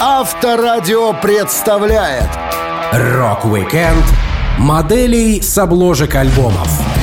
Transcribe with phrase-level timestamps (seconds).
[0.00, 2.28] Авторадио представляет
[2.92, 4.04] Рок-викенд
[4.58, 6.93] моделей с обложек альбомов.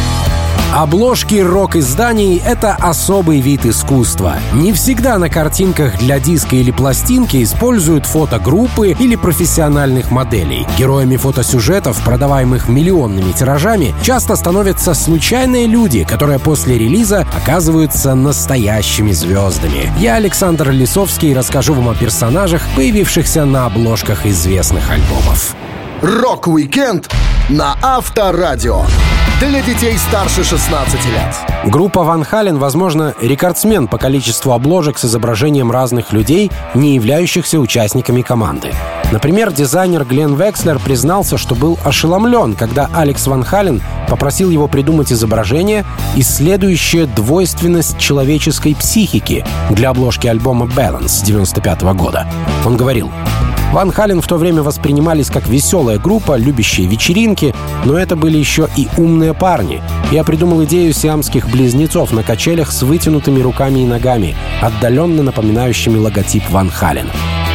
[0.74, 4.36] Обложки рок-изданий— это особый вид искусства.
[4.54, 10.66] Не всегда на картинках для диска или пластинки используют фотогруппы или профессиональных моделей.
[10.78, 19.92] Героями фотосюжетов, продаваемых миллионными тиражами, часто становятся случайные люди, которые после релиза оказываются настоящими звездами.
[20.00, 25.54] Я, Александр Лисовский, расскажу вам о персонажах, появившихся на обложках известных альбомов.
[26.02, 27.12] Рок-викенд
[27.50, 28.86] на Авторадио.
[29.42, 31.36] Для детей старше 16 лет.
[31.66, 38.22] Группа Ван Хален, возможно, рекордсмен по количеству обложек с изображением разных людей, не являющихся участниками
[38.22, 38.72] команды.
[39.12, 45.12] Например, дизайнер Глен Векслер признался, что был ошеломлен, когда Алекс Ван Хален попросил его придумать
[45.12, 52.26] изображение, исследующее двойственность человеческой психики для обложки альбома «Balance» 95 года.
[52.66, 53.12] Он говорил,
[53.74, 57.54] Ван Хален в то время воспринимались как веселая группа, любящие вечеринки,
[57.86, 59.82] но это были еще и умные парни.
[60.12, 66.50] Я придумал идею сиамских близнецов на качелях с вытянутыми руками и ногами, отдаленно напоминающими логотип
[66.50, 67.08] Ван Хален.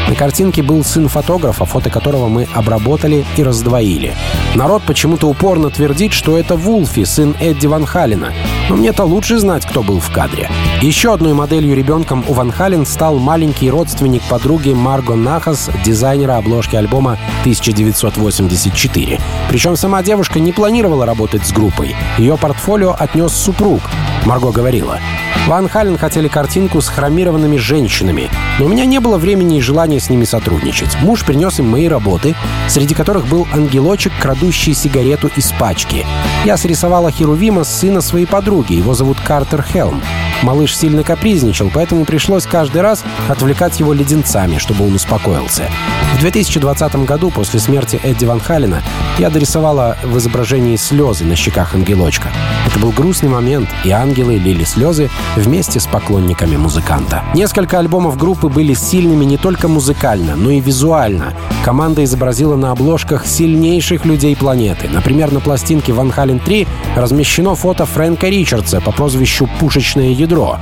[0.09, 4.15] На картинке был сын фотографа, фото которого мы обработали и раздвоили.
[4.55, 8.33] Народ почему-то упорно твердит, что это Вулфи, сын Эдди Ван Халена.
[8.69, 10.49] Но мне-то лучше знать, кто был в кадре.
[10.81, 16.77] Еще одной моделью ребенком у Ван Хален стал маленький родственник подруги Марго Нахас, дизайнера обложки
[16.77, 19.21] альбома 1984.
[19.49, 21.97] Причем сама девушка не планировала работать с группой.
[22.19, 23.81] Ее портфолио отнес супруг.
[24.25, 25.01] Марго говорила,
[25.47, 30.01] Ван Хален хотели картинку с хромированными женщинами, но у меня не было времени и желания
[30.01, 30.97] с ними сотрудничать.
[31.03, 32.35] Муж принес им мои работы,
[32.69, 36.07] среди которых был ангелочек, крадущий сигарету из пачки.
[36.45, 40.03] Я срисовала Херувима сына своей подруги, его зовут Картер Хелм.
[40.43, 45.71] Малыш сильно капризничал, поэтому пришлось каждый раз отвлекать его леденцами, чтобы он успокоился.
[46.15, 48.83] В 2020 году, после смерти Эдди Ван Халена,
[49.19, 52.29] я дорисовала в изображении слезы на щеках ангелочка.
[52.67, 57.25] Это был грустный момент, и ангелы лили слезы вместе с поклонниками музыканта.
[57.35, 61.35] Несколько альбомов группы были сильными не только музыкально, но и визуально.
[61.65, 64.89] Команда изобразила на обложках сильнейших людей планеты.
[64.89, 70.59] Например, на пластинке Ван Хален 3 размещено фото Фрэнка Ричардса по прозвищу «Пушечное ядро».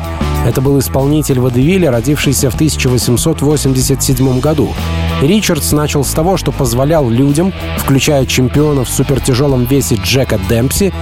[0.47, 4.75] Это был исполнитель водевиля, родившийся в 1887 году.
[5.23, 10.93] Ричардс начал с того, что позволял людям, включая чемпиона в супертяжелом весе Джека Демпси,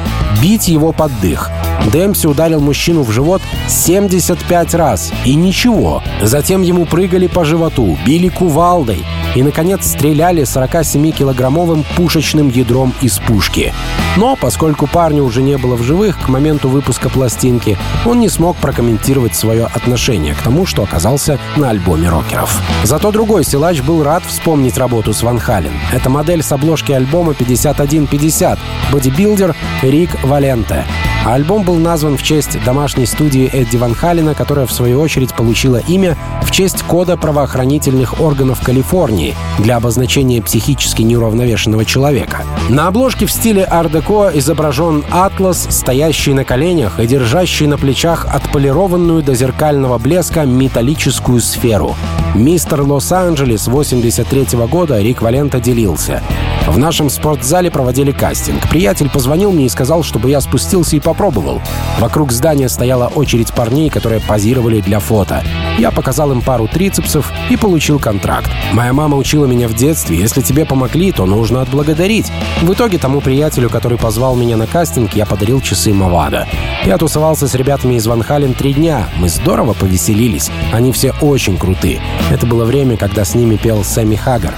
[0.40, 1.50] бить его под дых.
[1.90, 5.12] Демпси ударил мужчину в живот 75 раз.
[5.24, 6.02] И ничего.
[6.22, 9.04] Затем ему прыгали по животу, били кувалдой
[9.34, 13.72] и, наконец, стреляли 47-килограммовым пушечным ядром из пушки.
[14.16, 18.56] Но, поскольку парня уже не было в живых к моменту выпуска пластинки, он не смог
[18.58, 22.60] прокомментировать свое отношение к тому, что оказался на альбоме рокеров.
[22.84, 25.72] Зато другой силач был рад вспомнить работу с Ван Хален.
[25.92, 28.58] Это модель с обложки альбома 5150,
[28.92, 30.84] бодибилдер Рик Валенте.
[31.24, 35.34] А альбом был назван в честь домашней студии Эдди Ван Халина, которая, в свою очередь,
[35.34, 42.44] получила имя в честь кода правоохранительных органов Калифорнии для обозначения психически неуравновешенного человека.
[42.68, 49.22] На обложке в стиле ар-деко изображен атлас, стоящий на коленях и держащий на плечах отполированную
[49.22, 51.96] до зеркального блеска металлическую сферу.
[52.34, 56.22] Мистер Лос-Анджелес 83 -го года Рик Валента делился.
[56.66, 58.68] В нашем спортзале проводили кастинг.
[58.68, 61.60] Приятель позвонил мне и сказал, чтобы я спустился и попробовал.
[61.98, 65.44] Вокруг здания стояла очередь парней, которые позировали для фото.
[65.78, 68.50] Я показал им пару трицепсов и получил контракт.
[68.72, 72.32] Моя мама учила меня в детстве, если тебе помогли, то нужно отблагодарить.
[72.60, 76.48] В итоге тому приятелю, который позвал меня на кастинг, я подарил часы Мавада.
[76.84, 79.08] Я тусовался с ребятами из Ван Хален три дня.
[79.18, 80.50] Мы здорово повеселились.
[80.72, 82.00] Они все очень крутые.
[82.30, 84.54] Это было время, когда с ними пел Сэмми Хаггар.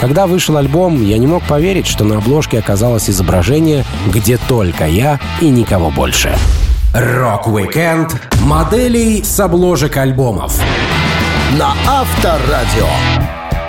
[0.00, 5.18] Когда вышел альбом, я не мог поверить, что на обложке оказалось изображение «Где только я
[5.40, 6.36] и никого больше».
[6.94, 10.58] Рок-викенд моделей с обложек альбомов.
[11.58, 12.86] На Авторадио.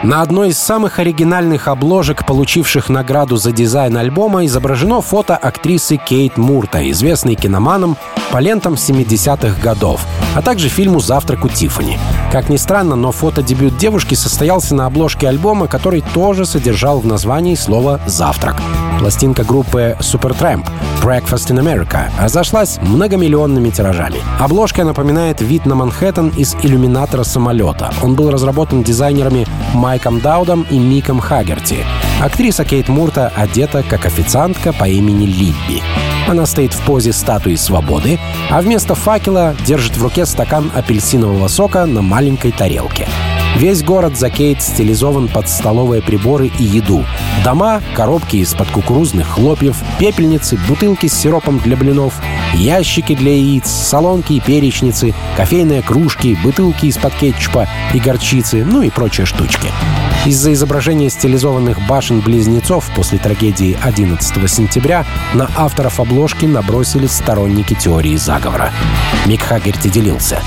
[0.03, 6.37] На одной из самых оригинальных обложек, получивших награду за дизайн альбома, изображено фото актрисы Кейт
[6.37, 7.97] Мурта, известной киноманом
[8.31, 9.99] по лентам 70-х годов,
[10.33, 11.99] а также фильму «Завтрак у Тиффани».
[12.31, 17.55] Как ни странно, но фотодебют девушки состоялся на обложке альбома, который тоже содержал в названии
[17.55, 18.61] слово «завтрак».
[18.99, 20.67] Пластинка группы Supertramp
[21.01, 24.17] «Breakfast in America» разошлась многомиллионными тиражами.
[24.39, 27.93] Обложка напоминает вид на Манхэттен из иллюминатора самолета.
[28.03, 31.85] Он был разработан дизайнерами Майком Даудом и Миком Хагерти.
[32.21, 35.81] Актриса Кейт Мурта одета как официантка по имени Либби.
[36.27, 38.19] Она стоит в позе статуи свободы,
[38.51, 43.07] а вместо факела держит в руке стакан апельсинового сока на маленькой тарелке.
[43.57, 47.03] Весь город за Кейт стилизован под столовые приборы и еду.
[47.43, 52.13] Дома, коробки из-под кукурузных хлопьев, пепельницы, бутылки с сиропом для блинов,
[52.53, 58.89] ящики для яиц, солонки и перечницы, кофейные кружки, бутылки из-под кетчупа и горчицы, ну и
[58.89, 59.71] прочие штучки.
[60.25, 68.71] Из-за изображения стилизованных башен-близнецов после трагедии 11 сентября на авторов обложки набросились сторонники теории заговора.
[69.25, 70.41] Мик Хаггерти делился.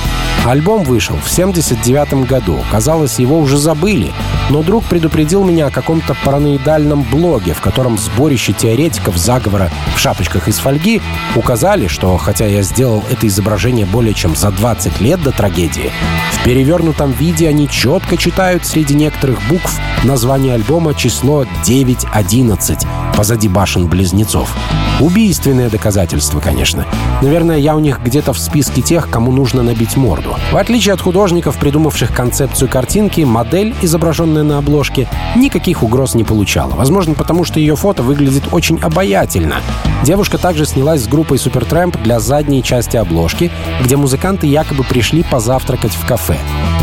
[0.44, 2.62] Альбом вышел в 79 году.
[2.70, 4.12] Казалось, его уже забыли.
[4.50, 10.48] Но друг предупредил меня о каком-то параноидальном блоге, в котором сборище теоретиков заговора в шапочках
[10.48, 11.00] из фольги
[11.34, 15.90] указали, что, хотя я сделал это изображение более чем за 20 лет до трагедии,
[16.32, 22.86] в перевернутом виде они четко читают среди некоторых букв название альбома число 911
[23.22, 24.52] позади башен-близнецов.
[24.98, 26.84] Убийственное доказательство, конечно.
[27.22, 30.34] Наверное, я у них где-то в списке тех, кому нужно набить морду.
[30.50, 36.74] В отличие от художников, придумавших концепцию картинки, модель, изображенная на обложке, никаких угроз не получала.
[36.74, 39.58] Возможно, потому что ее фото выглядит очень обаятельно.
[40.02, 43.52] Девушка также снялась с группой Supertramp для задней части обложки,
[43.84, 46.38] где музыканты якобы пришли позавтракать в кафе.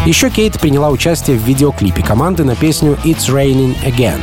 [0.06, 4.22] Еще Кейт приняла участие в видеоклипе команды на песню «It's Raining Again».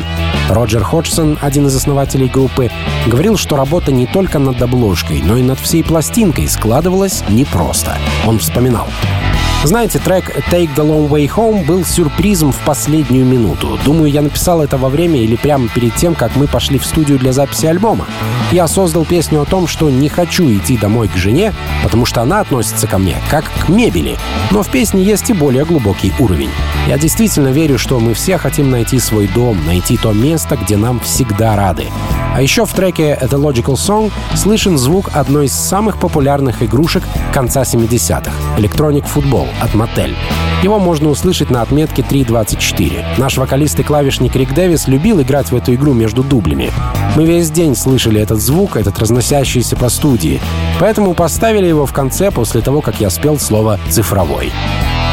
[0.48, 2.70] Роджер Ходжсон, один из основателей группы,
[3.06, 7.98] говорил, что работа не только над обложкой, но и над всей пластинкой складывалась непросто.
[8.26, 8.86] Он вспоминал.
[9.66, 13.76] Знаете, трек «Take the Long Way Home» был сюрпризом в последнюю минуту.
[13.84, 17.18] Думаю, я написал это во время или прямо перед тем, как мы пошли в студию
[17.18, 18.06] для записи альбома.
[18.52, 21.52] Я создал песню о том, что не хочу идти домой к жене,
[21.82, 24.16] потому что она относится ко мне как к мебели.
[24.52, 26.50] Но в песне есть и более глубокий уровень.
[26.86, 31.00] Я действительно верю, что мы все хотим найти свой дом, найти то место, где нам
[31.00, 31.88] всегда рады.
[32.36, 37.02] А еще в треке «The Logical Song» слышен звук одной из самых популярных игрушек
[37.32, 40.14] конца 70-х— «Electronic Football» от Mattel.
[40.62, 43.16] Его можно услышать на отметке 3.24.
[43.16, 46.70] Наш вокалист и клавишник Рик Дэвис любил играть в эту игру между дублями.
[47.16, 50.38] Мы весь день слышали этот звук, этот разносящийся по студии.
[50.78, 54.52] Поэтому поставили его в конце после того, как я спел слово «цифровой».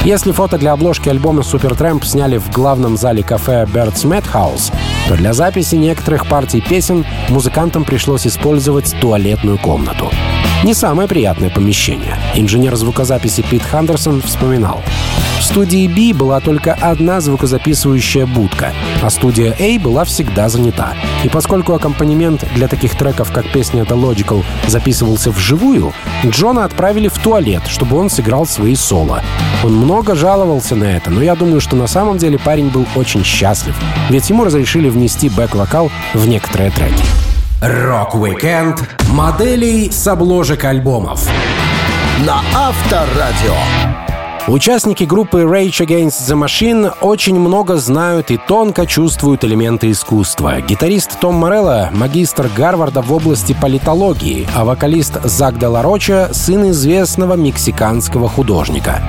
[0.03, 4.73] Если фото для обложки альбома Supertramp сняли в главном зале кафе Bird's Madhouse,
[5.13, 10.10] то для записи некоторых партий песен музыкантам пришлось использовать туалетную комнату.
[10.63, 12.18] Не самое приятное помещение.
[12.33, 14.81] Инженер звукозаписи Пит Хандерсон вспоминал.
[15.43, 20.93] В студии B была только одна звукозаписывающая будка, а студия A была всегда занята.
[21.25, 25.91] И поскольку аккомпанемент для таких треков, как песня The Logical, записывался вживую,
[26.25, 29.21] Джона отправили в туалет, чтобы он сыграл свои соло.
[29.65, 33.25] Он много жаловался на это, но я думаю, что на самом деле парень был очень
[33.25, 33.75] счастлив,
[34.09, 37.03] ведь ему разрешили внести бэк-вокал в некоторые треки.
[37.61, 41.27] Рок-викенд моделей с обложек альбомов.
[42.25, 43.57] На Авторадио.
[44.47, 50.59] Участники группы Rage Against the Machine очень много знают и тонко чувствуют элементы искусства.
[50.59, 56.71] Гитарист Том Морелло— магистр Гарварда в области политологии, а вокалист Зак де ла Роча— сын
[56.71, 59.01] известного мексиканского художника.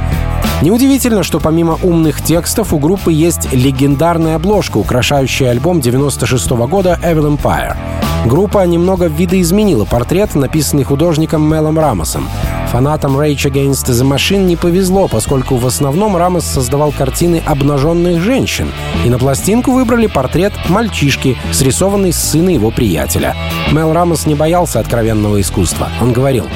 [0.62, 6.98] Неудивительно, что помимо умных текстов у группы есть легендарная обложка, украшающая альбом 96 -го года
[7.02, 7.76] «Evil Empire».
[8.24, 12.26] Группа немного видоизменила портрет, написанный художником Мелом Рамосом.
[12.74, 18.72] Фанатам Rage Against the Machine не повезло, поскольку в основном Рамос создавал картины обнаженных женщин,
[19.04, 23.36] и на пластинку выбрали портрет мальчишки, срисованный с сына его приятеля.
[23.70, 25.88] Мел Рамос не боялся откровенного искусства.
[26.00, 26.46] Он говорил,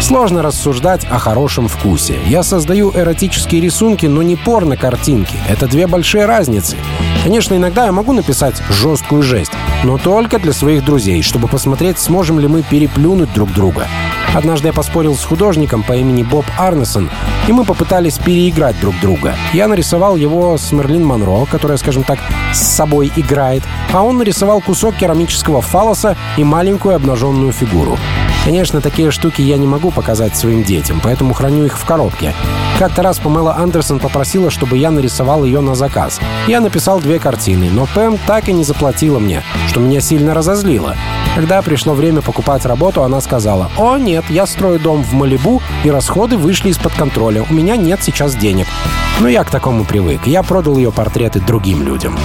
[0.00, 2.18] Сложно рассуждать о хорошем вкусе.
[2.26, 5.36] Я создаю эротические рисунки, но не порно-картинки.
[5.48, 6.76] Это две большие разницы.
[7.24, 9.50] Конечно, иногда я могу написать жесткую жесть,
[9.82, 13.88] но только для своих друзей, чтобы посмотреть, сможем ли мы переплюнуть друг друга.
[14.34, 17.10] Однажды я поспорил с художником по имени Боб Арнесон,
[17.48, 19.34] и мы попытались переиграть друг друга.
[19.54, 22.18] Я нарисовал его с Мерлин Монро, которая, скажем так,
[22.52, 23.62] с собой играет,
[23.92, 27.96] а он нарисовал кусок керамического фалоса и маленькую обнаженную фигуру.
[28.46, 32.32] Конечно, такие штуки я не могу показать своим детям, поэтому храню их в коробке.
[32.78, 36.20] Как-то раз Памела Андерсон попросила, чтобы я нарисовал ее на заказ.
[36.46, 40.94] Я написал две картины, но Пэм так и не заплатила мне, что меня сильно разозлило.
[41.34, 45.90] Когда пришло время покупать работу, она сказала, «О, нет, я строю дом в Малибу, и
[45.90, 47.44] расходы вышли из-под контроля.
[47.50, 48.68] У меня нет сейчас денег».
[49.18, 50.24] Ну, я к такому привык.
[50.28, 52.16] Я продал ее портреты другим людям.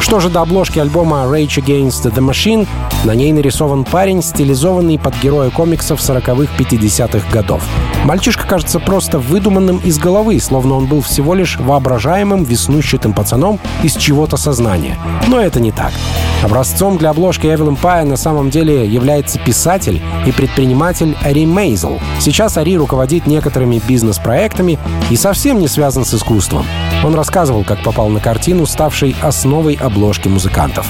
[0.00, 2.66] Что же до обложки альбома Rage Against the Machine,
[3.04, 7.62] на ней нарисован парень, стилизованный под героя комиксов 40-х 50-х годов.
[8.04, 13.96] Мальчишка кажется просто выдуманным из головы, словно он был всего лишь воображаемым веснущатым пацаном из
[13.96, 14.96] чего-то сознания.
[15.26, 15.92] Но это не так.
[16.42, 22.00] Образцом для обложки Evil Empire на самом деле является писатель и предприниматель Ари Мейзел.
[22.20, 24.78] Сейчас Ари руководит некоторыми бизнес-проектами
[25.10, 26.64] и совсем не связан с искусством.
[27.04, 30.86] Он рассказывал, как попал на картину, ставшей основой обложки музыкантов.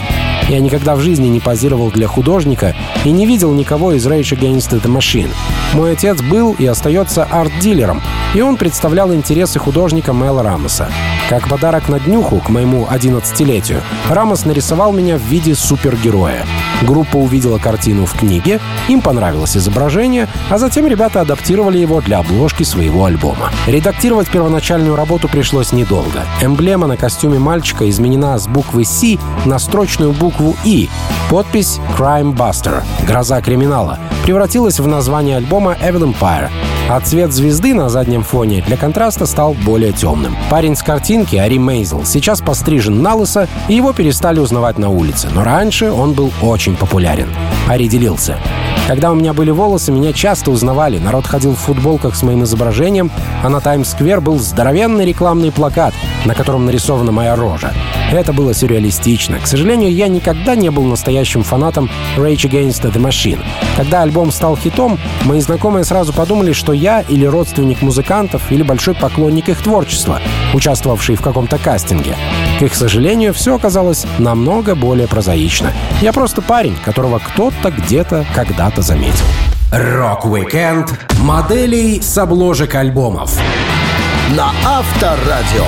[0.48, 2.74] Я никогда в жизни не позировал для художника
[3.04, 5.30] и не видел никого из Rage Against the Machine.
[5.74, 8.02] Мой отец был и остается арт-дилером,
[8.34, 10.88] и он представлял интересы художника Мэла Рамоса.
[11.28, 16.46] Как подарок на днюху к моему 11-летию, Рамос нарисовал меня в виде супергероя.
[16.80, 22.62] Группа увидела картину в книге, им понравилось изображение, а затем ребята адаптировали его для обложки
[22.62, 23.50] своего альбома.
[23.66, 26.24] Редактировать первоначальную работу пришлось недолго.
[26.40, 30.88] Эмблема на костюме мальчика изменена с буквы «С» на строчную букву «И».
[31.28, 36.50] Подпись «Crime Buster»— «Гроза криминала» превратилась в название альбома «Evil Empire»,
[36.90, 40.36] а цвет звезды на заднем фоне для контраста стал более темным.
[40.50, 40.82] Парень с
[41.18, 45.90] картинки, Ари Мейзел, сейчас пострижен на лысо, и его перестали узнавать на улице, но раньше
[45.90, 47.28] он был очень популярен.
[47.66, 48.38] Ари делился.
[48.86, 50.98] Когда у меня были волосы, меня часто узнавали.
[50.98, 53.10] Народ ходил в футболках с моим изображением,
[53.42, 55.92] а на Таймс-сквер был здоровенный рекламный плакат,
[56.24, 57.74] на котором нарисована моя рожа.
[58.10, 59.40] Это было сюрреалистично.
[59.40, 63.40] К сожалению, я никогда не был настоящим фанатом Rage Against the Machine.
[63.76, 68.94] Когда альбом стал хитом, мои знакомые сразу подумали, что я или родственник музыкантов, или большой
[68.94, 70.20] поклонник их творчества,
[70.54, 72.16] участвовавший в каком-то кастинге.
[72.58, 75.72] К их сожалению, все оказалось намного более прозаично.
[76.00, 79.24] Я просто парень, которого кто-то где-то когда-то заметил.
[79.70, 83.38] Рок-викенд моделей с обложек альбомов.
[84.36, 85.66] На Авторадио.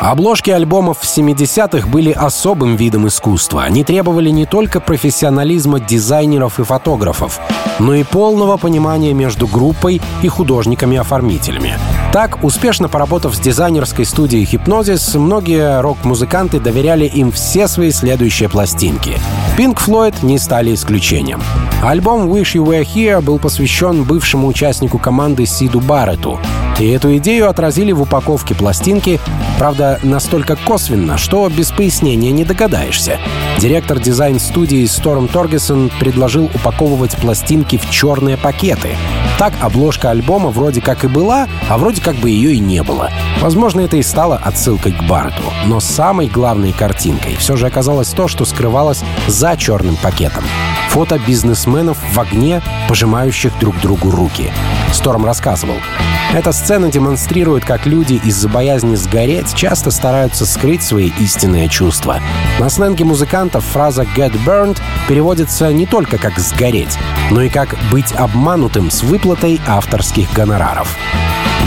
[0.00, 3.64] Обложки альбомов в 70-х были особым видом искусства.
[3.64, 7.40] Они требовали не только профессионализма дизайнеров и фотографов,
[7.80, 11.76] но и полного понимания между группой и художниками-оформителями.
[12.12, 19.18] Так, успешно поработав с дизайнерской студией «Хипнозис», многие рок-музыканты доверяли им все свои следующие пластинки.
[19.58, 21.42] Pink Floyd не стали исключением.
[21.80, 26.40] Альбом «Wish You Were Here» был посвящен бывшему участнику команды Сиду Барретту.
[26.80, 29.20] И эту идею отразили в упаковке пластинки,
[29.58, 33.18] правда, настолько косвенно, что без пояснения не догадаешься.
[33.58, 38.90] Директор дизайн-студии Сторм Торгесон предложил упаковывать пластинки в черные пакеты.
[39.38, 43.10] Так обложка альбома вроде как и была, а вроде как бы ее и не было.
[43.40, 45.42] Возможно, это и стало отсылкой к Барту.
[45.66, 50.44] Но самой главной картинкой все же оказалось то, что скрывалось за черным пакетом.
[50.90, 51.18] Фото
[51.68, 54.50] бизнесменов в огне, пожимающих друг другу руки.
[54.92, 55.76] Сторм рассказывал.
[56.32, 62.20] Эта сцена демонстрирует, как люди из-за боязни сгореть часто стараются скрыть свои истинные чувства.
[62.58, 66.98] На сленге музыкантов фраза «get burned» переводится не только как «сгореть»,
[67.30, 70.96] но и как «быть обманутым с выплатой авторских гонораров».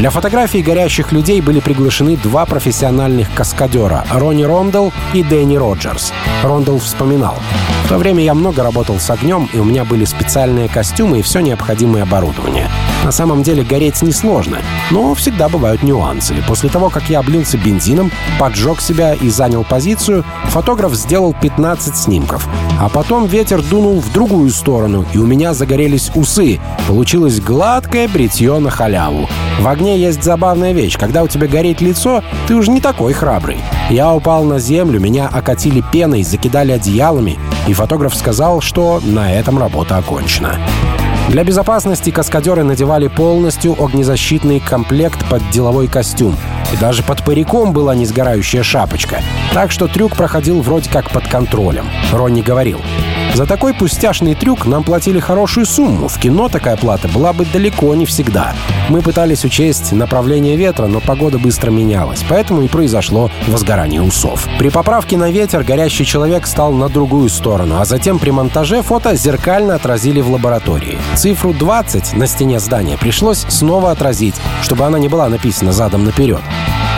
[0.01, 6.12] Для фотографий горящих людей были приглашены два профессиональных каскадера— Ронни Рондел и Дэнни Роджерс.
[6.41, 7.38] Рондел вспоминал.
[7.86, 11.22] «В то время я много работал с огнем, и у меня были специальные костюмы и
[11.22, 12.67] все необходимое оборудование.
[13.03, 14.60] На самом деле гореть несложно,
[14.91, 16.36] но всегда бывают нюансы.
[16.48, 22.48] После того, как я облился бензином, поджег себя и занял позицию, фотограф сделал 15 снимков.
[22.79, 26.60] А потом ветер дунул в другую сторону, и у меня загорелись усы.
[26.88, 29.27] Получилось гладкое бритье на халяву.
[29.60, 30.98] В огне есть забавная вещь.
[30.98, 33.58] Когда у тебя горит лицо, ты уже не такой храбрый.
[33.89, 39.58] Я упал на землю, меня окатили пеной, закидали одеялами, и фотограф сказал, что на этом
[39.58, 40.58] работа окончена.
[41.31, 46.35] Для безопасности каскадеры надевали полностью огнезащитный комплект под деловой костюм.
[46.73, 49.21] И даже под париком была несгорающая шапочка.
[49.53, 51.85] Так что трюк проходил вроде как под контролем.
[52.11, 52.81] Ронни говорил,
[53.33, 56.09] за такой пустяшный трюк нам платили хорошую сумму.
[56.09, 58.53] В кино такая плата была бы далеко не всегда.
[58.91, 64.45] Мы пытались учесть направление ветра, но погода быстро менялась, поэтому и произошло возгорание усов.
[64.60, 69.15] При поправке на ветер горящий человек стал на другую сторону, а затем при монтаже фото
[69.15, 70.98] зеркально отразили в лаборатории.
[71.15, 76.41] Цифру 20 на стене здания пришлось снова отразить, чтобы она не была написана задом наперед.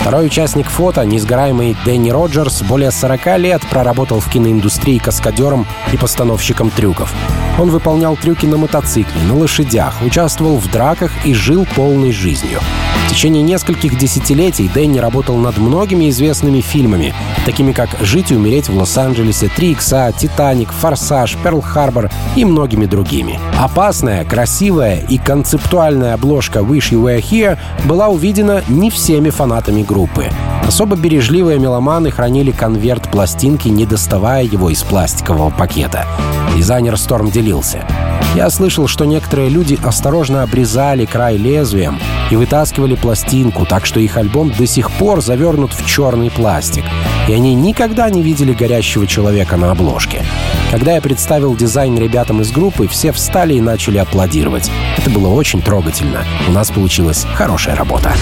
[0.01, 6.71] Второй участник фото, несгораемый Дэнни Роджерс, более 40 лет проработал в киноиндустрии каскадером и постановщиком
[6.71, 7.13] трюков.
[7.57, 12.61] Он выполнял трюки на мотоцикле, на лошадях, участвовал в драках и жил полной жизнью.
[13.07, 17.13] В течение нескольких десятилетий Дэнни работал над многими известными фильмами,
[17.45, 23.37] такими как «Жить и умереть в Лос-Анджелесе», «Три икса», «Титаник», «Форсаж», «Перл-Харбор» и многими другими.
[23.59, 30.27] Опасная, красивая и концептуальная обложка «Wish You Were Here» была увидена не всеми фанатами группы.
[30.65, 36.07] Особо бережливые меломаны хранили конверт пластинки, не доставая его из пластикового пакета.
[36.55, 37.85] Дизайнер Сторм делился.
[38.35, 41.37] Я слышал, что некоторые люди осторожно обрезали край
[41.73, 41.99] лезвием
[42.29, 46.85] и вытаскивали пластинку, так что их альбом до сих пор завернут в черный пластик.
[47.27, 50.23] И они никогда не видели горящего человека на обложке.
[50.71, 54.71] Когда я представил дизайн ребятам из группы, все встали и начали аплодировать.
[54.97, 56.23] Это было очень трогательно.
[56.47, 58.13] У нас получилась хорошая работа.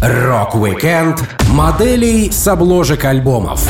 [0.00, 3.68] Рок-викенд моделей с обложек альбомов.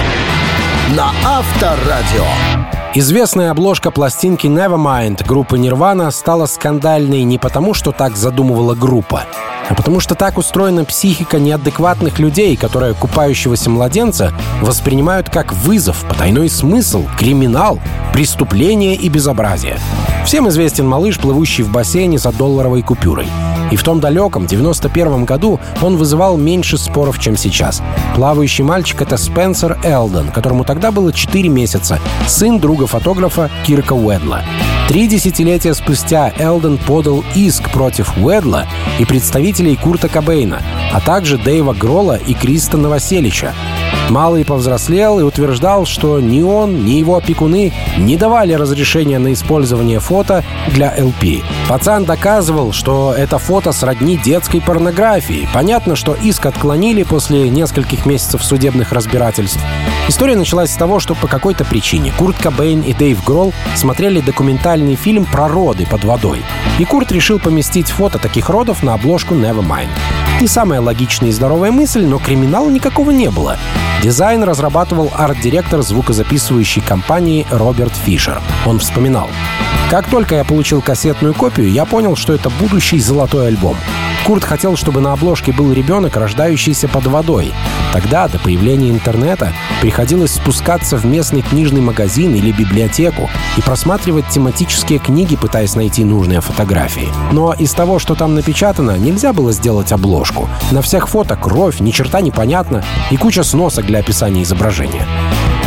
[0.96, 2.81] На Авторадио.
[2.94, 9.24] Известная обложка пластинки Nevermind группы Nirvana стала скандальной не потому, что так задумывала группа,
[9.68, 16.48] а потому что так устроена психика неадекватных людей, которые купающегося младенца воспринимают как вызов, потайной
[16.48, 17.78] смысл, криминал,
[18.12, 19.78] преступление и безобразие.
[20.24, 23.26] Всем известен малыш, плывущий в бассейне за долларовой купюрой.
[23.70, 27.82] И в том далеком, 91 году, он вызывал меньше споров, чем сейчас.
[28.14, 34.42] Плавающий мальчик— это Спенсер Элден, которому тогда было 4 месяца, сын друга фотографа Кирка Уэдла.
[34.92, 38.66] Три десятилетия спустя Элден подал иск против Уэдла
[38.98, 40.60] и представителей Курта Кобейна,
[40.92, 43.54] а также Дэйва Грола и Криста Новоселича.
[44.10, 49.98] Малый повзрослел и утверждал, что ни он, ни его опекуны не давали разрешения на использование
[49.98, 51.42] фото для LP.
[51.70, 55.48] Пацан доказывал, что это фото сродни детской порнографии.
[55.54, 59.60] Понятно, что иск отклонили после нескольких месяцев судебных разбирательств.
[60.08, 64.96] История началась с того, что по какой-то причине Курт Кобейн и Дэйв Гролл смотрели документальный
[64.96, 66.42] фильм про роды под водой.
[66.78, 69.88] И Курт решил поместить фото таких родов на обложку Nevermind.
[70.40, 73.58] Не самая логичная и здоровая мысль, но криминала никакого не было.
[74.02, 78.40] Дизайн разрабатывал арт-директор звукозаписывающей компании Роберт Фишер.
[78.66, 79.30] Он вспоминал.
[79.88, 83.76] Как только я получил кассетную копию, я понял, что это будущий золотой альбом.
[84.26, 87.52] Курт хотел, чтобы на обложке был ребенок, рождающийся под водой.
[87.92, 95.00] Тогда, до появления интернета, приходилось спускаться в местный книжный магазин или библиотеку и просматривать тематические
[95.00, 97.08] книги, пытаясь найти нужные фотографии.
[97.32, 100.48] Но из того, что там напечатано, нельзя было сделать обложку.
[100.70, 105.06] На всех фото кровь, ни черта непонятно и куча сносок для описания изображения.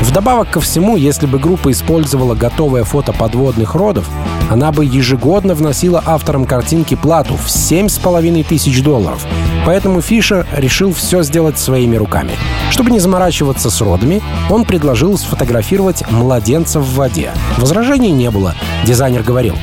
[0.02, 4.08] Вдобавок ко всему, если бы группа использовала готовое фото подводных родов,
[4.50, 9.26] она бы ежегодно вносила авторам картинки плату в 7,5 тысяч долларов.
[9.66, 12.34] Поэтому Фишер решил все сделать своими руками.
[12.70, 17.32] Чтобы не заморачиваться с родами, он предложил сфотографировать младенца в воде.
[17.58, 18.54] Возражений не было.
[18.86, 19.56] Дизайнер говорил,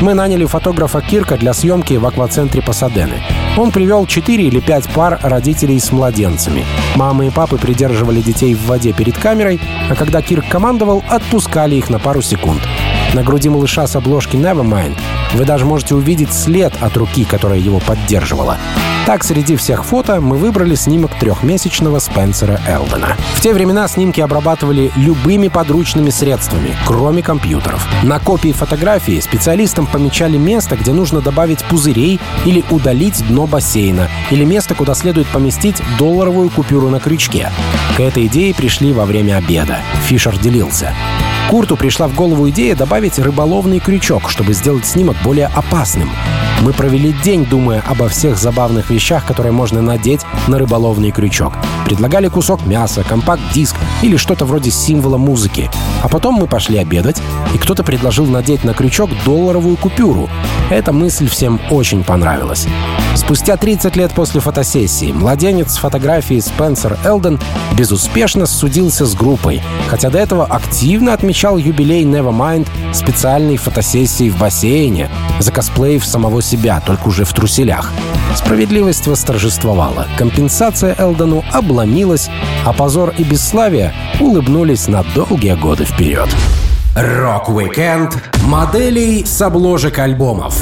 [0.00, 3.22] мы наняли фотографа Кирка для съемки в аквацентре Пасадены.
[3.58, 6.64] Он привел 4 или 5 пар родителей с младенцами.
[6.94, 11.90] Мамы и папы придерживали детей в воде перед камерой, а когда Кирк командовал, отпускали их
[11.90, 12.62] на пару секунд.
[13.12, 14.96] На груди малыша с обложки Nevermind
[15.34, 18.56] вы даже можете увидеть след от руки, которая его поддерживала.
[19.04, 23.16] Так, среди всех фото мы выбрали снимок трехмесячного Спенсера Элдена.
[23.34, 27.84] В те времена снимки обрабатывали любыми подручными средствами, кроме компьютеров.
[28.04, 34.44] На копии фотографии специалистам помечали место, где нужно добавить пузырей или удалить дно бассейна, или
[34.44, 37.50] место, куда следует поместить долларовую купюру на крючке.
[37.96, 39.78] К этой идее пришли во время обеда.
[40.06, 40.94] Фишер делился.
[41.50, 46.08] Курту пришла в голову идея добавить рыболовный крючок, чтобы сделать снимок более опасным.
[46.62, 51.54] Мы провели день, думая обо всех забавных вещах, которые можно надеть на рыболовный крючок.
[51.84, 55.68] Предлагали кусок мяса, компакт-диск или что-то вроде символа музыки.
[56.04, 57.20] А потом мы пошли обедать,
[57.52, 60.30] и кто-то предложил надеть на крючок долларовую купюру.
[60.70, 62.68] Эта мысль всем очень понравилась.
[63.14, 67.38] Спустя 30 лет после фотосессии младенец с фотографией Спенсер Элден
[67.76, 75.10] безуспешно судился с группой, хотя до этого активно отмечал юбилей Nevermind специальной фотосессией в бассейне
[75.40, 77.92] закосплеив самого себя, только уже в труселях.
[78.34, 82.30] Справедливость восторжествовала, компенсация Элдену обломилась,
[82.64, 86.28] а позор и бесславие улыбнулись на долгие годы вперед.
[86.94, 90.60] Рок-викенд моделей с обложек альбомов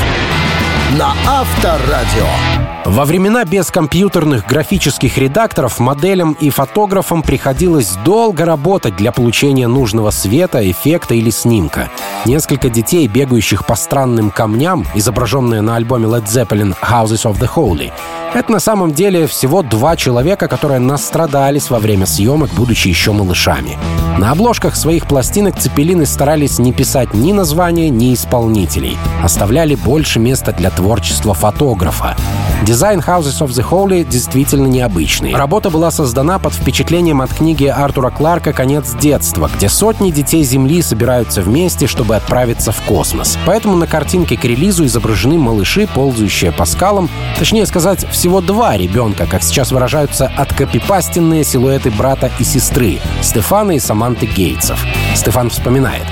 [0.99, 2.67] на Авторадио.
[2.88, 10.68] Во времена бескомпьютерных графических редакторов моделям и фотографам приходилось долго работать для получения нужного света,
[10.68, 11.90] эффекта или снимка.
[12.24, 17.92] Несколько детей, бегающих по странным камням, изображенные на альбоме Led Zeppelin «Houses of the Holy»,
[18.35, 23.79] это на самом деле всего два человека, которые настрадались во время съемок, будучи еще малышами.
[24.18, 28.96] На обложках своих пластинок Цепелины старались не писать ни названия, ни исполнителей.
[29.22, 32.16] Оставляли больше места для творчества фотографа.
[32.62, 35.35] Дизайн Houses of the Holy действительно необычный.
[35.35, 40.83] Работа была создана под впечатлением от книги Артура Кларка «Конец детства», где сотни детей Земли
[40.83, 43.38] собираются вместе, чтобы отправиться в космос.
[43.47, 49.27] Поэтому на картинке к релизу изображены малыши, ползающие по скалам, точнее сказать, всего два ребенка,
[49.27, 54.85] как сейчас выражаются, откопипастенные силуэты брата и сестры— Стефана и Саманты Гейтсов.
[55.14, 56.05] Стефан вспоминает.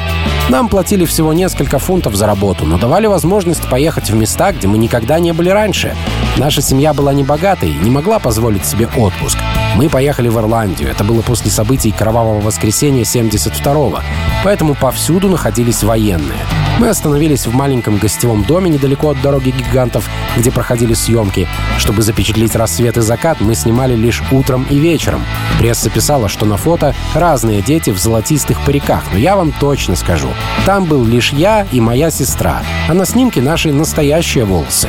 [0.49, 4.79] Нам платили всего несколько фунтов за работу, но давали возможность поехать в места, где мы
[4.79, 5.97] никогда не были раньше.
[6.39, 9.39] Наша семья была не богатой и не могла позволить себе отпуск.
[9.77, 10.91] Мы поехали в Ирландию.
[10.91, 14.01] Это было после событий Кровавого воскресенья 72-го.
[14.43, 16.39] Поэтому повсюду находились военные.
[16.79, 21.47] Мы остановились в маленьком гостевом доме недалеко от дороги гигантов, где проходили съемки.
[21.79, 25.23] Чтобы запечатлеть рассвет и закат, мы снимали лишь утром и вечером.
[25.59, 30.29] Пресса писала, что на фото разные дети в золотистых париках, но я вам точно скажу.
[30.65, 34.89] Там был лишь я и моя сестра, а на снимке наши настоящие волосы.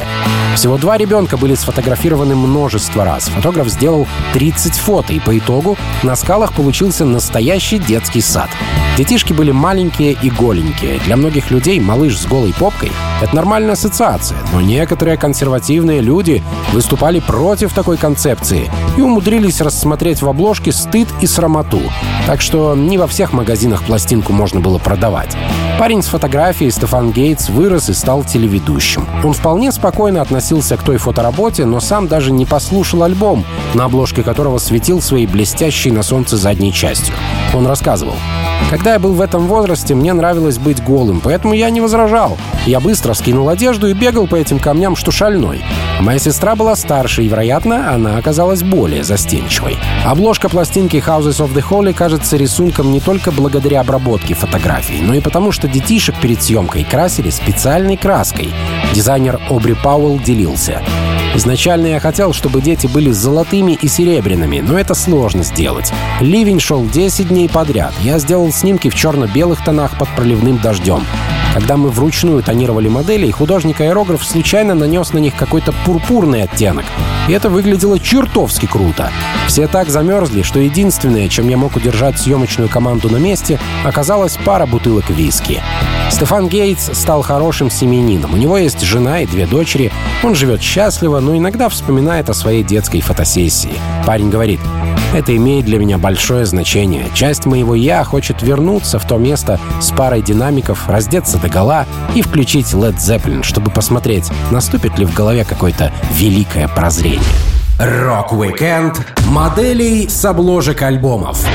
[0.56, 3.26] Всего два ребенка были сфотографированы множество раз.
[3.30, 8.50] Фотограф сделал 30 фото, и по итогу на скалах получился настоящий детский сад.
[8.98, 11.00] Детишки были маленькие и голенькие.
[11.06, 17.20] Для многих людей малыш с голой попкой— это нормальная ассоциация, но некоторые консервативные люди выступали
[17.20, 21.82] против такой концепции и умудрились рассмотреть в обложке стыд и срамоту.
[22.26, 25.38] Так что не во всех магазинах пластинку можно было продавать.
[25.78, 29.08] Парень с фотографией Стефан Гейтс вырос и стал телеведущим.
[29.24, 34.24] Он вполне спокойно относился к той фотоработе, но сам даже не послушал альбом, на обложке
[34.24, 37.16] которого светил своей блестящей на солнце задней частью.
[37.54, 38.16] Он рассказывал.
[38.70, 42.38] Когда я был в этом возрасте, мне нравилось быть голым, поэтому я не возражал.
[42.66, 45.62] Я быстро скинул одежду и бегал по этим камням, что шальной.
[46.02, 49.78] Моя сестра была старше, и, вероятно, она оказалась более застенчивой.
[50.06, 55.22] Обложка пластинки Houses of the Holy кажется рисунком не только благодаря обработке фотографий, но и
[55.22, 58.54] потому, что детишек перед съемкой красили специальной краской.
[58.94, 60.82] Дизайнер Обри Пауэлл делился.
[61.36, 65.92] Изначально я хотел, чтобы дети были золотыми и серебряными, но это сложно сделать.
[66.20, 67.94] Ливень шел 10 дней подряд.
[68.02, 71.04] Я сделал снимки в черно-белых тонах под проливным дождем.
[71.54, 76.86] Когда мы вручную тонировали модели, художник-аэрограф случайно нанес на них какой-то пурпурный оттенок.
[77.28, 79.12] И это выглядело чертовски круто.
[79.48, 84.66] Все так замерзли, что единственное, чем я мог удержать съемочную команду на месте, оказалась пара
[84.66, 85.62] бутылок виски.
[86.12, 88.34] Стефан Гейтс стал хорошим семьянином.
[88.34, 89.92] У него есть жена и две дочери.
[90.24, 93.74] Он живет счастливо, но иногда вспоминает о своей детской фотосессии.
[94.06, 94.62] Парень говорит,
[95.14, 97.10] это имеет для меня большое значение.
[97.14, 101.86] Часть моего «я» хочет вернуться в то место с парой динамиков, раздеться до гола
[102.16, 107.20] и включить Led Zeppelin, чтобы посмотреть, наступит ли в голове какое-то великое прозрение.
[107.78, 111.46] Рок-викенд моделей с обложек альбомов.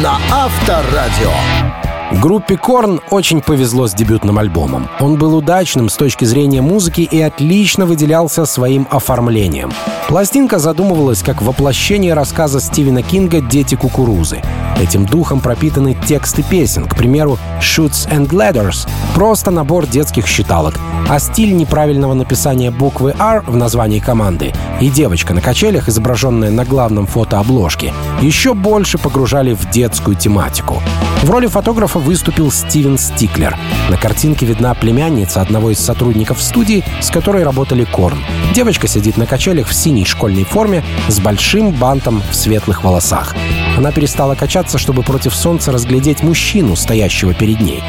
[0.00, 1.85] На Авторадио.
[2.12, 4.88] Группе Korn очень повезло с дебютным альбомом.
[5.00, 9.72] Он был удачным с точки зрения музыки и отлично выделялся своим оформлением.
[10.06, 14.40] Пластинка задумывалась как воплощение рассказа Стивена Кинга «Дети кукурузы».
[14.80, 21.18] Этим духом пропитаны тексты песен, к примеру, «Shoots and Ladders»— просто набор детских считалок, а
[21.18, 27.06] стиль неправильного написания буквы R в названии команды и девочка на качелях, изображенная на главном
[27.06, 30.82] фотообложке, еще больше погружали в детскую тематику.
[31.22, 33.56] В роли фотографа выступил Стивен Стиклер.
[33.88, 38.18] На картинке видна племянница одного из сотрудников студии, с которой работали Корн.
[38.54, 43.34] Девочка сидит на качелях в синей школьной форме с большим бантом в светлых волосах.
[43.76, 47.82] Она перестала качаться, чтобы против солнца разглядеть мужчину, стоящего перед ней.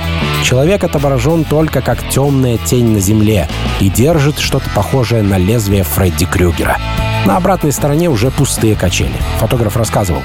[0.43, 3.47] Человек отображен только как темная тень на земле
[3.79, 6.77] и держит что-то похожее на лезвие Фредди Крюгера.
[7.25, 9.15] На обратной стороне уже пустые качели.
[9.39, 10.23] Фотограф рассказывал.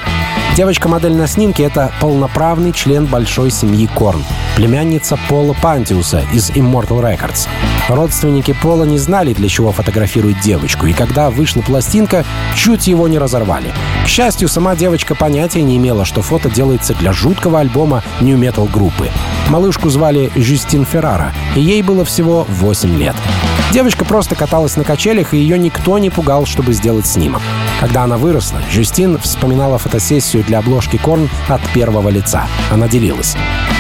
[0.55, 4.23] Девочка-модель на снимке— это полноправный член большой семьи Корн,
[4.57, 7.49] племянница Пола Пантиуса из Immortal Records.
[7.89, 13.19] Родственники Пола не знали, для чего фотографируют девочку, и когда вышла пластинка, чуть его не
[13.19, 13.73] разорвали.
[14.05, 18.71] К счастью, сама девочка понятия не имела, что фото делается для жуткого альбома New Metal
[18.71, 19.11] группы.
[19.49, 23.17] Малышку звали Жюстин Феррара, и ей было всего 8 лет.
[23.73, 27.41] Девочка просто каталась на качелях, и ее никто не пугал, чтобы сделать снимок.
[27.81, 32.47] Когда она выросла, Жюстин вспоминала фотосессию для обложки Корн от первого лица.
[32.71, 33.35] Она делилась.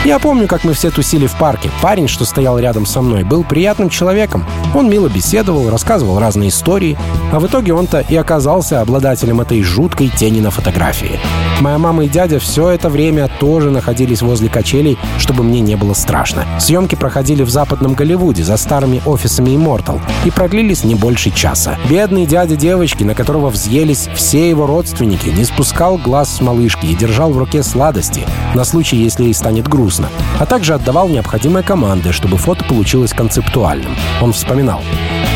[0.05, 1.71] Я помню, как мы все тусили в парке.
[1.81, 4.45] Парень, что стоял рядом со мной, был приятным человеком.
[4.75, 6.97] Он мило беседовал, рассказывал разные истории,
[7.33, 11.19] а в итоге он-то и оказался обладателем этой жуткой тени на фотографии.
[11.61, 15.95] Моя мама и дядя все это время тоже находились возле качелей, чтобы мне не было
[15.95, 16.45] страшно.
[16.59, 21.79] Съемки проходили в западном Голливуде за старыми офисами Immortal и продлились не больше часа.
[21.89, 26.95] Бедный дядя девочки, на которого взъелись все его родственники, не спускал глаз с малышки и
[26.95, 32.13] держал в руке сладости на случай, если ей станет грустно, а также отдавал необходимые команды,
[32.13, 33.97] чтобы фото получилось концептуальным.
[34.21, 34.83] Он вспоминал.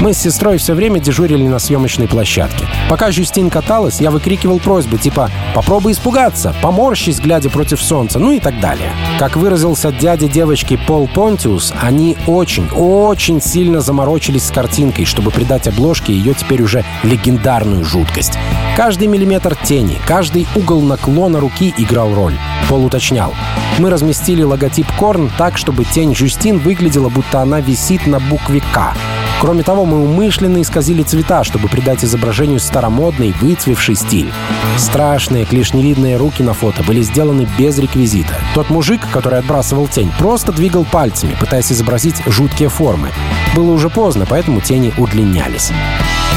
[0.00, 2.66] Мы с сестрой все время дежурили на съемочной площадке.
[2.90, 8.38] Пока Жюстин каталась, я выкрикивал просьбы типа «попробуй испугаться», «поморщись, глядя против солнца», ну и
[8.38, 8.92] так далее.
[9.18, 15.66] Как выразился дядя девочки Пол Понтиус, они очень, очень сильно заморочились с картинкой, чтобы придать
[15.66, 18.38] обложке ее теперь уже легендарную жуткость.
[18.76, 22.34] Каждый миллиметр тени, каждый угол наклона руки играл роль.
[22.68, 23.32] Пол уточнял.
[23.78, 28.92] Мы разместили логотип Корн так, чтобы тень Жюстин выглядела, будто она висит на букве «К».
[29.40, 34.32] Кроме того, мы умышленно исказили цвета, чтобы придать изображению старомодный, выцвевший стиль.
[34.78, 38.34] Страшные клешневидные руки на фото были сделаны без реквизита.
[38.54, 43.10] Тот мужик, который отбрасывал тень, просто двигал пальцами, пытаясь изобразить жуткие формы.
[43.56, 45.72] Было уже поздно, поэтому тени удлинялись.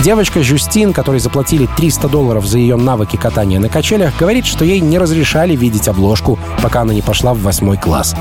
[0.02, 4.80] Девочка Жюстин, которой заплатили 300 долларов за ее навыки катания на качелях, говорит, что ей
[4.80, 8.16] не разрешали видеть обложку, пока она не пошла в восьмой класс.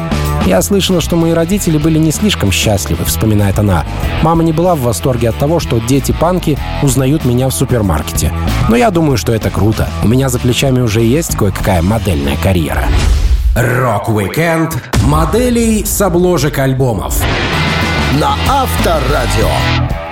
[0.45, 3.85] «Я слышала, что мои родители были не слишком счастливы»,— вспоминает она.
[4.23, 8.33] «Мама не была в восторге от того, что дети-панки узнают меня в супермаркете.
[8.69, 9.89] Но я думаю, что это круто.
[10.03, 12.89] У меня за плечами уже есть кое-какая модельная карьера».
[13.55, 17.23] Рок-викенд моделей с обложек альбомов
[18.21, 19.49] на Авторадио.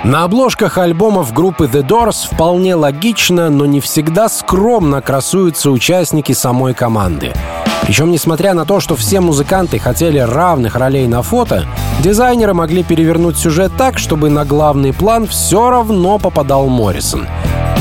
[0.05, 6.73] На обложках альбомов группы The Doors вполне логично, но не всегда скромно красуются участники самой
[6.73, 7.33] команды.
[7.81, 11.65] Причем, несмотря на то, что все музыканты хотели равных ролей на фото,
[12.01, 17.27] дизайнеры могли перевернуть сюжет так, чтобы на главный план все равно попадал Моррисон.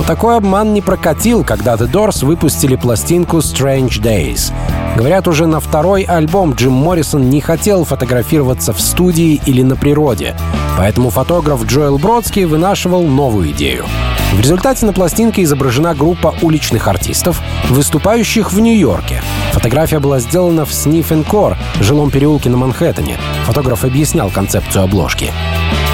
[0.07, 4.53] Такой обман не прокатил, когда The Doors выпустили пластинку Strange Days.
[4.97, 10.37] Говорят, уже на второй альбом Джим Моррисон не хотел фотографироваться в студии или на природе,
[10.79, 13.85] поэтому фотограф Джоэл Бродский вынашивал новую идею.
[14.33, 19.23] В результате на пластинке изображена группа уличных артистов, выступающих в Нью-Йорке.
[19.55, 23.19] Фотография была сделана в Core, жилом переулке на Манхэттене.
[23.47, 25.33] Фотограф объяснял концепцию обложки.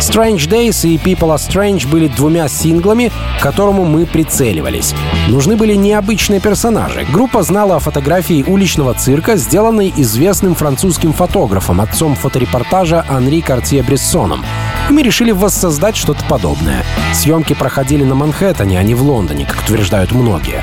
[0.01, 4.95] Strange Days и People Are Strange были двумя синглами, к которому мы прицеливались.
[5.29, 7.07] Нужны были необычные персонажи.
[7.13, 14.45] Группа знала о фотографии уличного цирка, сделанной известным французским фотографом, отцом фоторепортажа Анри Картье-Брессоном.
[14.89, 16.85] И мы решили воссоздать что-то подобное.
[17.15, 20.63] Съемки проходили на Манхэттене, а не в Лондоне, как утверждают многие.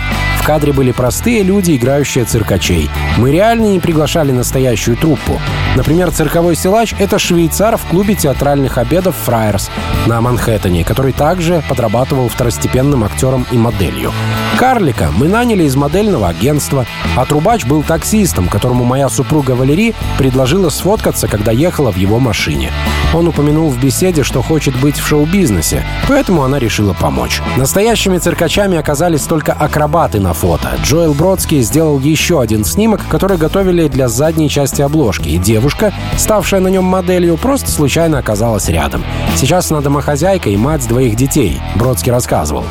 [0.49, 2.89] Кадре были простые люди, играющие циркачей.
[3.19, 5.39] Мы реально не приглашали настоящую труппу.
[5.75, 9.69] Например, цирковой силач— это швейцар в клубе театральных обедов «Фраерс»
[10.07, 14.11] на Манхэттене, который также подрабатывал второстепенным актером и моделью.
[14.57, 20.69] Карлика мы наняли из модельного агентства, а трубач был таксистом, которому моя супруга Валерий предложила
[20.69, 22.71] сфоткаться, когда ехала в его машине.
[23.13, 27.41] Он упомянул в беседе, что хочет быть в шоу-бизнесе, поэтому она решила помочь.
[27.55, 30.69] Настоящими циркачами оказались только акробаты на фото.
[30.83, 36.61] Джоэл Бродский сделал еще один снимок, который готовили для задней части обложки, и девушка, ставшая
[36.61, 39.03] на нем моделью, просто случайно оказалась рядом.
[39.35, 42.63] Сейчас она домохозяйка и мать двоих детей, Бродский рассказывал.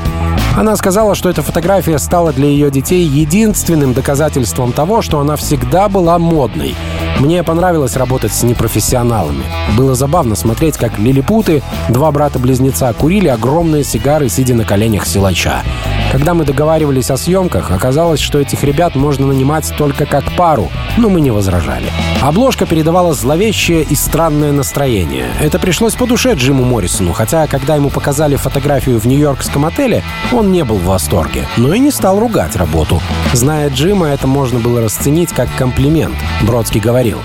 [0.56, 5.90] Она сказала, что эта фотография стала для ее детей единственным доказательством того, что она всегда
[5.90, 6.74] была модной.
[7.20, 9.44] Мне понравилось работать с непрофессионалами.
[9.76, 15.62] Было забавно смотреть, как лилипуты, два брата-близнеца, курили огромные сигары, сидя на коленях силача.
[16.10, 21.10] Когда мы договаривались о съемках, оказалось, что этих ребят можно нанимать только как пару, но
[21.10, 21.84] мы не возражали.
[22.22, 25.26] Обложка передавала зловещее и странное настроение.
[25.38, 30.50] Это пришлось по душе Джиму Моррисону, хотя, когда ему показали фотографию в нью-йоркском отеле, он
[30.50, 33.02] не был в восторге, но и не стал ругать работу.
[33.34, 37.20] Зная Джима, это можно было расценить как комплимент, Бродский говорил.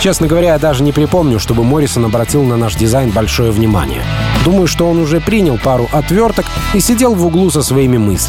[0.00, 4.02] Честно говоря, я даже не припомню, чтобы Моррисон обратил на наш дизайн большое внимание.
[4.44, 6.44] Думаю, что он уже принял пару отверток
[6.74, 8.23] и сидел в углу со своими мыслями.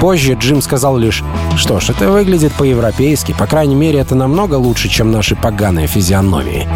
[0.00, 1.22] Позже Джим сказал лишь,
[1.56, 6.68] что ж, это выглядит по-европейски, по крайней мере, это намного лучше, чем наши поганые физиономии.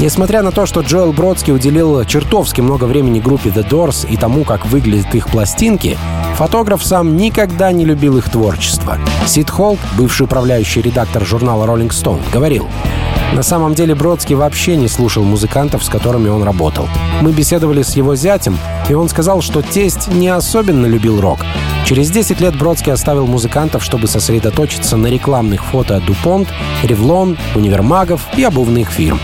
[0.00, 4.44] Несмотря на то, что Джоэл Бродский уделил чертовски много времени группе The Doors и тому,
[4.44, 5.98] как выглядят их пластинки,
[6.36, 8.98] фотограф сам никогда не любил их творчество.
[9.26, 12.68] Сид Холт, бывший управляющий редактор журнала Rolling Stone, говорил,
[13.32, 16.88] на самом деле Бродский вообще не слушал музыкантов, с которыми он работал.
[17.20, 21.40] Мы беседовали с его зятем, и он сказал, что тесть не особенно любил рок.
[21.86, 26.48] Через 10 лет Бродский оставил музыкантов, чтобы сосредоточиться на рекламных фото Дупонт,
[26.82, 29.18] Ревлон, универмагов и обувных фирм.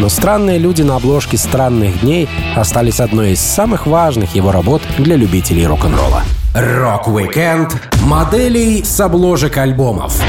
[0.00, 5.16] Но «Странные люди» на обложке «Странных дней» остались одной из самых важных его работ для
[5.16, 6.22] любителей рок-н-ролла.
[6.54, 10.20] Рок-викенд моделей с обложек альбомов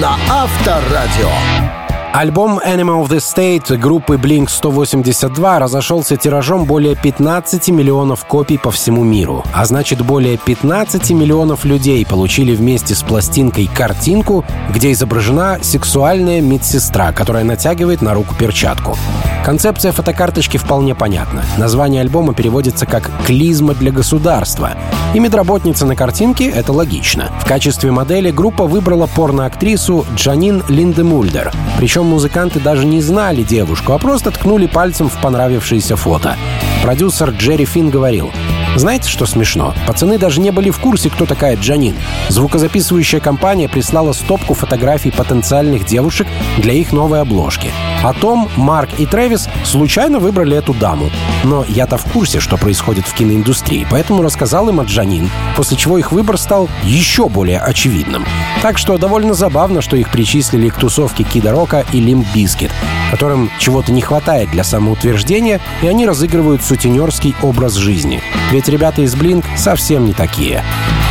[0.00, 1.69] на Авторадио.
[2.12, 9.04] Альбом Enema of the State группы Blink-182 разошелся тиражом более 15 миллионов копий по всему
[9.04, 9.44] миру.
[9.54, 17.12] А значит, более 15 миллионов людей получили вместе с пластинкой картинку, где изображена сексуальная медсестра,
[17.12, 18.96] которая натягивает на руку перчатку.
[19.44, 21.44] Концепция фотокарточки вполне понятна.
[21.58, 24.72] Название альбома переводится как «клизма для государства».
[25.14, 27.30] И медработница на картинке— это логично.
[27.40, 31.52] В качестве модели группа выбрала порноактрису Джанин Линдемульдер.
[31.78, 36.36] Причем музыканты даже не знали девушку, а просто ткнули пальцем в понравившееся фото.
[36.82, 38.32] Продюсер Джерри Финн говорил,
[38.76, 39.74] знаете, что смешно?
[39.86, 41.96] Пацаны даже не были в курсе, кто такая Джанин.
[42.28, 46.26] Звукозаписывающая компания прислала стопку фотографий потенциальных девушек
[46.58, 47.70] для их новой обложки.
[48.02, 51.10] А Том, Марк и Трэвис случайно выбрали эту даму.
[51.44, 55.98] Но я-то в курсе, что происходит в киноиндустрии, поэтому рассказал им о Джанин, после чего
[55.98, 58.24] их выбор стал еще более очевидным.
[58.62, 62.70] Так что довольно забавно, что их причислили к тусовке Кида Рока и Limp Bizkit,
[63.10, 68.22] которым чего-то не хватает для самоутверждения, и они разыгрывают сутенерский образ жизни.
[68.50, 70.64] Ведь ребята из Blink совсем не такие.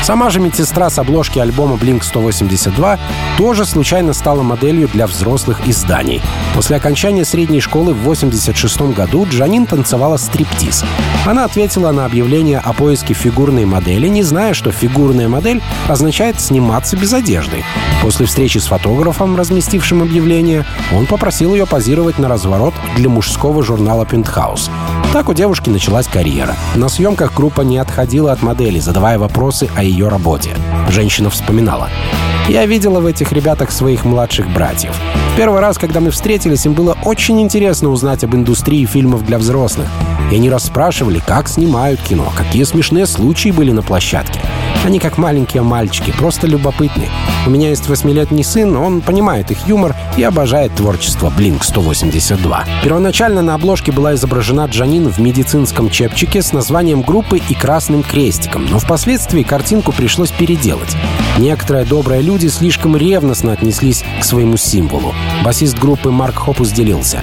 [0.04, 3.00] Сама же медсестра с обложки альбома Blink-182
[3.38, 6.22] тоже случайно стала моделью для взрослых изданий.
[6.56, 10.84] После окончания средней школы в 1986 году Джанин танцевала стриптиз.
[11.26, 16.96] Она ответила на объявление о поиске фигурной модели, не зная, что фигурная модель означает сниматься
[16.96, 17.64] без одежды.
[18.02, 24.06] После встречи с фотографом, разместившим объявление, он попросил ее позировать на разворот для мужского журнала
[24.06, 24.72] «Пентхаус».
[25.12, 26.56] Так у девушки началась карьера.
[26.76, 30.52] На съемках группа не отходила от модели, задавая вопросы о ее работе.
[30.90, 31.90] Женщина вспоминала.
[32.48, 34.96] Я видела в этих ребятах своих младших братьев.
[35.36, 39.88] Первый раз, когда мы встретились, им было очень интересно узнать об индустрии фильмов для взрослых.
[40.32, 44.40] И они расспрашивали, как снимают кино, какие смешные случаи были на площадке.
[44.86, 47.10] Они как маленькие мальчики, просто любопытны.
[47.46, 52.64] У меня есть восьмилетний сын, он понимает их юмор и обожает творчество Blink-182.
[52.84, 58.66] Первоначально на обложке была изображена Джанин в медицинском чепчике с названием группы и красным крестиком,
[58.70, 60.96] но впоследствии картинку пришлось переделать.
[61.38, 65.14] Некоторые добрые люди слишком ревностно отнеслись к своему символу.
[65.44, 67.22] Басист группы Марк Хопус делился.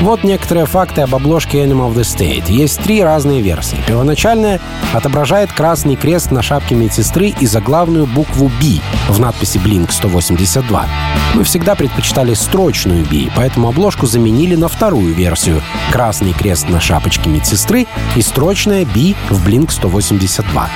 [0.00, 2.50] Вот некоторые факты об обложке Animal of the State.
[2.50, 3.78] Есть три разные версии.
[3.86, 4.60] Первоначальная
[4.92, 10.86] отображает красный крест на шапке медсестры и заглавную букву B в надписи Blink 182.
[11.34, 15.62] Мы всегда предпочитали строчную B, поэтому обложку заменили на вторую версию.
[15.92, 20.68] Красный крест на шапочке медсестры и строчная B в Blink 182.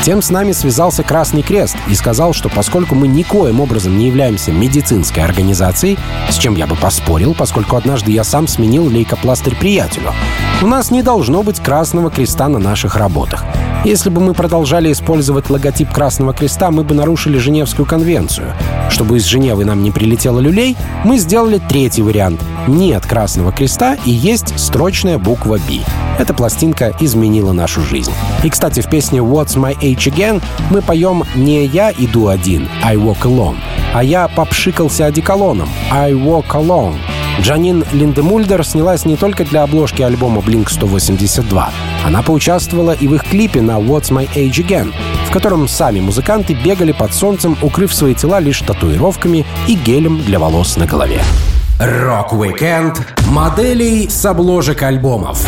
[0.00, 4.50] Затем с нами связался Красный Крест и сказал, что поскольку мы никоим образом не являемся
[4.50, 5.98] медицинской организацией,
[6.30, 10.12] с чем я бы поспорил, поскольку однажды я сам сменил лейкопластырь приятелю,
[10.62, 13.44] у нас не должно быть Красного Креста на наших работах.
[13.82, 18.52] Если бы мы продолжали использовать логотип Красного Креста, мы бы нарушили Женевскую конвенцию.
[18.90, 22.42] Чтобы из Женевы нам не прилетело люлей, мы сделали третий вариант.
[22.68, 25.80] Нет Красного Креста и есть строчная буква «B».
[26.18, 28.12] Эта пластинка изменила нашу жизнь.
[28.44, 32.96] И, кстати, в песне «What's My Age Again» мы поем не «Я иду один», «I
[32.96, 33.56] walk alone»,
[33.94, 36.96] а я попшикался одеколоном «I walk alone».
[37.40, 41.64] Джанин Линдемульдер снялась не только для обложки альбома Blink-182.
[42.04, 44.92] Она поучаствовала и в их клипе на «What's My Age Again»,
[45.26, 50.38] в котором сами музыканты бегали под солнцем, укрыв свои тела лишь татуировками и гелем для
[50.38, 51.22] волос на голове.
[51.78, 55.46] Рок-викенд моделей с обложек альбомов.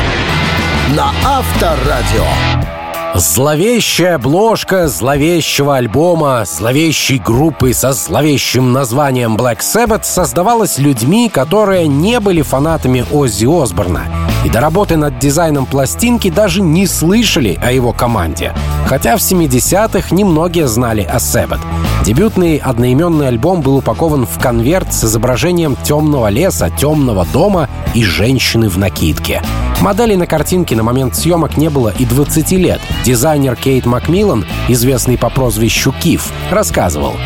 [0.96, 2.81] На Авторадио.
[3.14, 12.20] Зловещая обложка зловещего альбома зловещей группы со зловещим названием Black Sabbath создавалась людьми, которые не
[12.20, 14.06] были фанатами Оззи Осборна
[14.44, 18.52] и до работы над дизайном пластинки даже не слышали о его команде.
[18.86, 21.60] Хотя в 70-х немногие знали о Sabbath.
[22.04, 28.68] Дебютный одноименный альбом был упакован в конверт с изображением темного леса, темного дома и женщины
[28.68, 29.42] в накидке.
[29.82, 32.80] Модели на картинке на момент съемок не было и 20 лет.
[33.04, 37.16] Дизайнер Кейт Макмиллан, известный по прозвищу Киф, рассказывал.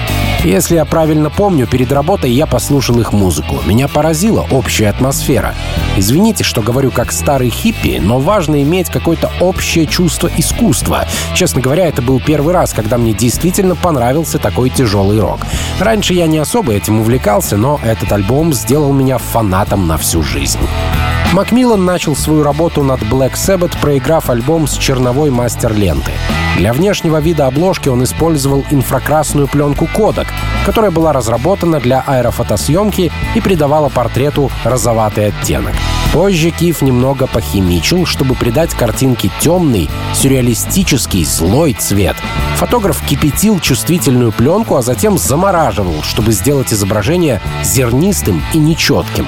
[0.45, 3.57] Если я правильно помню, перед работой я послушал их музыку.
[3.67, 5.55] Меня поразила общая атмосфера.
[5.97, 11.05] Извините, что говорю как старый хиппи, но важно иметь какое-то общее чувство искусства.
[11.35, 15.41] Честно говоря, это был первый раз, когда мне действительно понравился такой тяжелый рок.
[15.81, 20.61] Раньше я не особо этим увлекался, но этот альбом сделал меня фанатом на всю жизнь.
[21.33, 26.13] Макмиллан начал свою работу над Black Sabbath, проиграв альбом с черновой мастер-ленты.
[26.57, 29.87] Для внешнего вида обложки он использовал инфракрасную пленку
[30.27, 35.75] Kodak, которая была разработана для аэрофотосъемки и придавала портрету розоватый оттенок.
[36.17, 42.17] Позже Киев немного похимичил, чтобы придать картинке темный, сюрреалистический, злой цвет.
[42.57, 49.27] Фотограф кипятил чувствительную пленку, а затем замораживал, чтобы сделать изображение зернистым и нечетким.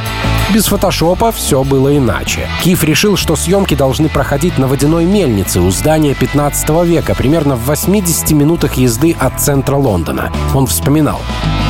[0.55, 2.49] Без фотошопа все было иначе.
[2.65, 7.67] Киев решил, что съемки должны проходить на водяной мельнице у здания 15 века, примерно в
[7.67, 10.33] 80 минутах езды от центра Лондона.
[10.55, 11.21] Он вспоминал.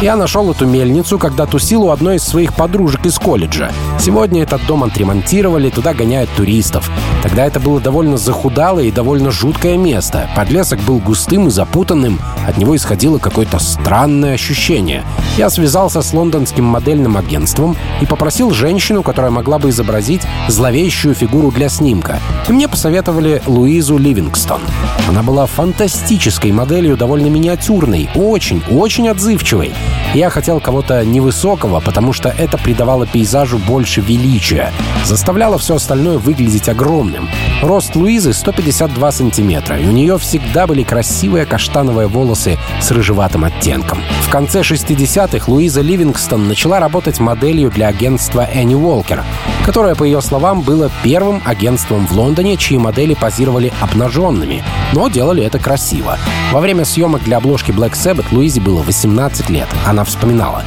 [0.00, 3.72] «Я нашел эту мельницу, когда тусил у одной из своих подружек из колледжа.
[3.98, 6.90] Сегодня этот дом отремонтировали, туда гоняют туристов.
[7.22, 10.28] Тогда это было довольно захудалое и довольно жуткое место.
[10.36, 15.04] Подлесок был густым и запутанным, от него исходило какое-то странное ощущение.
[15.36, 21.50] Я связался с лондонским модельным агентством и попросил женщину, которая могла бы изобразить зловещую фигуру
[21.50, 22.20] для снимка.
[22.48, 24.60] И мне посоветовали Луизу Ливингстон.
[25.08, 29.72] Она была фантастической моделью, довольно миниатюрной, очень, очень отзывчивой.
[30.14, 34.72] Я хотел кого-то невысокого, потому что это придавало пейзажу больше величия,
[35.04, 37.28] заставляло все остальное выглядеть огромным.
[37.62, 44.00] Рост Луизы 152 сантиметра, и у нее всегда были красивые каштановые волосы с рыжеватым оттенком.
[44.22, 49.24] В конце 60-х Луиза Ливингстон начала работать моделью для агентства Энни Уолкер,
[49.64, 55.42] которое, по ее словам, было первым агентством в Лондоне, чьи модели позировали обнаженными, но делали
[55.42, 56.18] это красиво.
[56.52, 59.68] Во время съемок для обложки Black Sabbath Луизе было 18 лет.
[59.86, 60.64] Она вспоминала.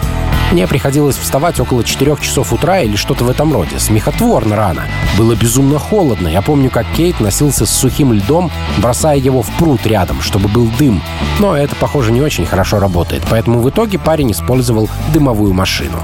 [0.52, 3.80] Мне приходилось вставать около 4 часов утра или что-то в этом роде.
[3.80, 4.84] Смехотворно рано.
[5.18, 6.28] Было безумно холодно.
[6.28, 10.68] Я помню, как Кейт носился с сухим льдом, бросая его в пруд рядом, чтобы был
[10.78, 11.02] дым.
[11.40, 13.24] Но это, похоже, не очень хорошо работает.
[13.30, 16.00] Поэтому в итоге парень использовал дымовую машину.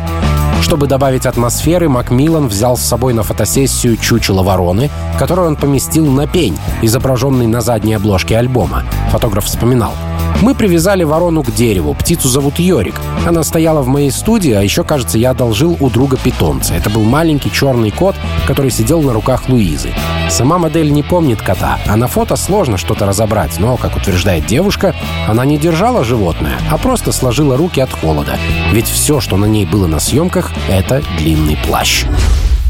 [0.61, 4.89] Чтобы добавить атмосферы, Макмиллан взял с собой на фотосессию чучело вороны,
[5.19, 8.83] которую он поместил на пень, изображенный на задней обложке альбома.
[9.11, 9.93] Фотограф вспоминал.
[10.41, 11.93] Мы привязали ворону к дереву.
[11.95, 13.01] Птицу зовут Йорик.
[13.25, 16.75] Она стояла в моей студии, а еще, кажется, я одолжил у друга питомца.
[16.75, 18.15] Это был маленький черный кот,
[18.45, 19.89] который сидел на руках Луизы.
[20.29, 24.93] Сама модель не помнит кота, а на фото сложно что-то разобрать, но, как утверждает девушка,
[25.27, 28.37] она не держала животное, а просто сложила руки от холода.
[28.71, 32.05] Ведь все, что на ней было на съемках, это длинный плащ.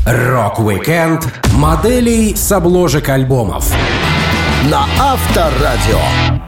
[0.06, 3.74] Рок-викенд моделей с обложек альбомов
[4.70, 6.47] На Авторадио.